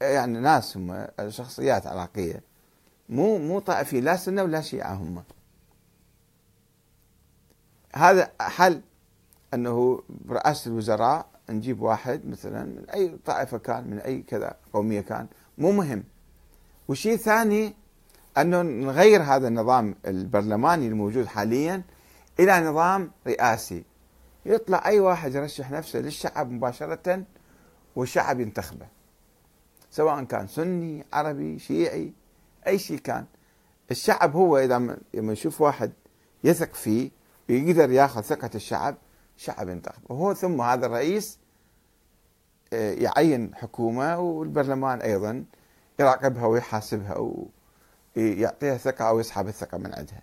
يعني 0.00 0.40
ناس 0.40 0.76
هم 0.76 1.06
شخصيات 1.28 1.86
عراقية 1.86 2.42
مو 3.08 3.38
مو 3.38 3.58
طائفي 3.58 4.00
لا 4.00 4.16
سنة 4.16 4.42
ولا 4.42 4.60
شيعة 4.60 4.94
هم. 4.94 5.24
هذا 7.94 8.30
حل 8.40 8.80
أنه 9.54 10.02
برئاسه 10.08 10.70
الوزراء 10.70 11.26
نجيب 11.50 11.80
واحد 11.80 12.26
مثلا 12.26 12.64
من 12.64 12.90
أي 12.90 13.18
طائفة 13.24 13.58
كان 13.58 13.90
من 13.90 13.98
أي 13.98 14.22
كذا 14.22 14.56
قومية 14.72 15.00
كان 15.00 15.26
مو 15.58 15.72
مهم. 15.72 16.04
وشيء 16.88 17.16
ثاني 17.16 17.74
أنه 18.38 18.62
نغير 18.62 19.22
هذا 19.22 19.48
النظام 19.48 19.94
البرلماني 20.06 20.88
الموجود 20.88 21.26
حاليا 21.26 21.82
إلى 22.40 22.60
نظام 22.60 23.10
رئاسي. 23.26 23.84
يطلع 24.46 24.86
أي 24.86 25.00
واحد 25.00 25.34
يرشح 25.34 25.70
نفسه 25.70 25.98
للشعب 25.98 26.50
مباشرة 26.50 27.24
والشعب 27.96 28.40
ينتخبه. 28.40 28.86
سواء 29.90 30.24
كان 30.24 30.46
سني 30.46 31.04
عربي 31.12 31.58
شيعي 31.58 32.12
أي 32.66 32.78
شيء 32.78 32.98
كان. 32.98 33.24
الشعب 33.90 34.36
هو 34.36 34.58
إذا 34.58 34.78
لما 35.14 35.32
يشوف 35.32 35.60
واحد 35.60 35.92
يثق 36.44 36.74
فيه 36.74 37.10
ويقدر 37.48 37.90
ياخذ 37.90 38.20
ثقة 38.20 38.50
الشعب 38.54 38.96
الشعب 39.36 39.68
ينتخبه. 39.68 40.04
وهو 40.08 40.34
ثم 40.34 40.60
هذا 40.60 40.86
الرئيس 40.86 41.38
آه، 42.72 42.92
يعين 42.92 43.54
حكومة 43.54 44.18
والبرلمان 44.18 45.00
أيضا 45.00 45.44
يراقبها 46.00 46.46
ويحاسبها 46.46 47.44
ويعطيها 48.16 48.76
ثقة 48.76 49.08
أو 49.08 49.20
يسحب 49.20 49.48
الثقة 49.48 49.78
من 49.78 49.94
عندها. 49.94 50.22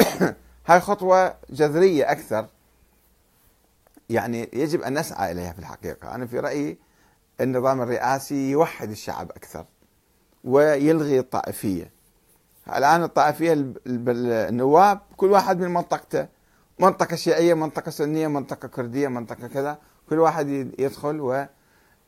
هاي 0.66 0.80
خطوة 0.80 1.36
جذرية 1.50 2.12
أكثر 2.12 2.46
يعني 4.10 4.48
يجب 4.52 4.82
أن 4.82 4.98
نسعى 4.98 5.32
إليها 5.32 5.52
في 5.52 5.58
الحقيقة. 5.58 6.14
أنا 6.14 6.26
في 6.26 6.40
رأيي 6.40 6.78
النظام 7.40 7.82
الرئاسي 7.82 8.50
يوحد 8.50 8.90
الشعب 8.90 9.30
أكثر 9.30 9.64
ويلغي 10.44 11.18
الطائفية. 11.18 11.90
الآن 12.76 13.02
الطائفية 13.02 13.72
النواب 13.86 15.00
كل 15.16 15.30
واحد 15.30 15.60
من 15.60 15.68
منطقته 15.74 16.26
منطقة 16.78 17.16
شيعية 17.16 17.54
منطقة 17.54 17.90
سنية 17.90 18.28
منطقة 18.28 18.68
كردية 18.68 19.08
منطقة 19.08 19.46
كذا 19.48 19.78
كل 20.10 20.18
واحد 20.18 20.48
يدخل 20.78 21.46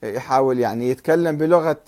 ويحاول 0.02 0.59
يعني 0.59 0.90
يتكلم 0.90 1.37
بلغة 1.37 1.80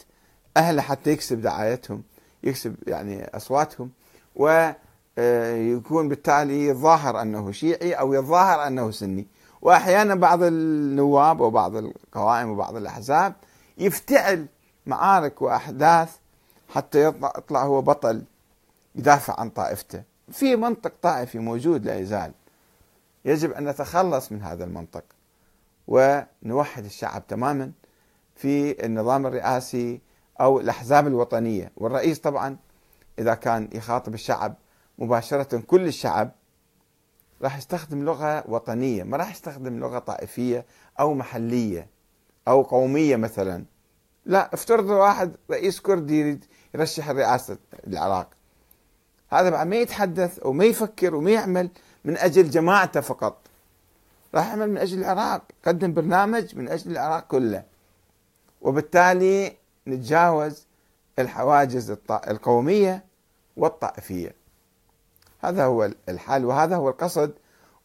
أهله 0.56 0.82
حتى 0.82 1.10
يكسب 1.10 1.40
دعايتهم 1.40 2.02
يكسب 2.44 2.74
يعني 2.86 3.24
أصواتهم 3.36 3.90
ويكون 4.36 6.08
بالتالي 6.08 6.66
يظاهر 6.66 7.22
أنه 7.22 7.52
شيعي 7.52 7.92
أو 7.92 8.14
يظاهر 8.14 8.66
أنه 8.66 8.90
سني. 8.90 9.26
وأحيانا 9.62 10.14
بعض 10.14 10.42
النواب 10.42 11.40
وبعض 11.40 11.76
القوائم 11.76 12.50
وبعض 12.50 12.76
الأحزاب 12.76 13.34
يفتعل 13.78 14.46
معارك 14.86 15.42
وأحداث 15.42 16.16
حتى 16.68 17.04
يطلع 17.04 17.64
هو 17.64 17.82
بطل 17.82 18.22
يدافع 18.94 19.40
عن 19.40 19.50
طائفته. 19.50 20.02
في 20.30 20.56
منطق 20.56 20.92
طائفي 21.02 21.38
موجود 21.38 21.84
لا 21.84 21.98
يزال. 21.98 22.32
يجب 23.24 23.52
أن 23.52 23.68
نتخلص 23.68 24.32
من 24.32 24.42
هذا 24.42 24.64
المنطق 24.64 25.04
ونوحد 25.88 26.84
الشعب 26.84 27.26
تماما 27.26 27.72
في 28.36 28.84
النظام 28.86 29.26
الرئاسي 29.26 30.00
أو 30.40 30.60
الأحزاب 30.60 31.06
الوطنية. 31.06 31.72
والرئيس 31.76 32.18
طبعا 32.18 32.56
إذا 33.18 33.34
كان 33.34 33.68
يخاطب 33.72 34.14
الشعب 34.14 34.54
مباشرة 34.98 35.58
كل 35.58 35.86
الشعب 35.86 36.30
راح 37.42 37.58
يستخدم 37.58 38.04
لغة 38.04 38.50
وطنية 38.50 39.02
ما 39.02 39.16
راح 39.16 39.30
يستخدم 39.30 39.78
لغة 39.78 39.98
طائفية 39.98 40.66
أو 41.00 41.14
محلية 41.14 41.86
أو 42.48 42.62
قومية 42.62 43.16
مثلا. 43.16 43.64
لا 44.26 44.54
افترض 44.54 44.84
واحد 44.90 45.36
رئيس 45.50 45.80
كردي 45.80 46.40
يرشح 46.74 47.08
رئاسة 47.08 47.58
العراق 47.86 48.28
هذا 49.30 49.50
بعد 49.50 49.66
ما 49.66 49.76
يتحدث 49.76 50.46
وما 50.46 50.64
يفكر 50.64 51.14
وما 51.14 51.30
يعمل 51.30 51.70
من 52.04 52.16
أجل 52.16 52.50
جماعته 52.50 53.00
فقط. 53.00 53.38
راح 54.34 54.48
يعمل 54.48 54.70
من 54.70 54.78
أجل 54.78 54.98
العراق 54.98 55.42
قدم 55.64 55.94
برنامج 55.94 56.56
من 56.56 56.68
أجل 56.68 56.90
العراق 56.90 57.26
كله. 57.26 57.62
وبالتالي 58.60 59.56
نتجاوز 59.86 60.66
الحواجز 61.18 61.96
القومية 62.10 63.04
والطائفية. 63.56 64.37
هذا 65.40 65.64
هو 65.64 65.90
الحال 66.08 66.44
وهذا 66.44 66.76
هو 66.76 66.88
القصد. 66.88 67.32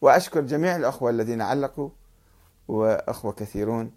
وأشكر 0.00 0.40
جميع 0.40 0.76
الأخوة 0.76 1.10
الذين 1.10 1.42
علقوا 1.42 1.88
وأخوة 2.68 3.32
كثيرون. 3.32 3.92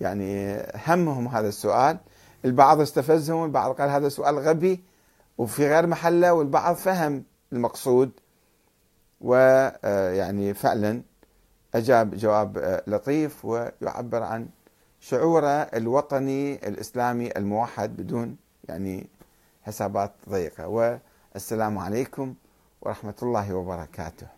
يعني 0.00 0.62
همهم 0.86 1.28
هذا 1.28 1.48
السؤال. 1.48 1.98
البعض 2.44 2.80
استفزهم 2.80 3.44
البعض 3.44 3.72
قال 3.72 3.90
هذا 3.90 4.08
سؤال 4.08 4.38
غبي 4.38 4.84
وفي 5.38 5.68
غير 5.68 5.86
محله 5.86 6.32
والبعض 6.32 6.74
فهم 6.74 7.24
المقصود. 7.52 8.10
ويعني 9.20 10.54
فعلا 10.54 11.02
أجاب 11.74 12.14
جواب 12.14 12.82
لطيف 12.86 13.44
ويعبر 13.44 14.22
عن 14.22 14.48
شعوره 15.00 15.48
الوطني 15.48 16.68
الإسلامي 16.68 17.36
الموحد 17.36 17.96
بدون 17.96 18.36
يعني 18.68 19.06
حسابات 19.62 20.12
ضيقة. 20.28 20.68
والسلام 20.68 21.78
عليكم 21.78 22.34
ورحمة 22.86 23.14
الله 23.22 23.54
وبركاته. 23.54 24.35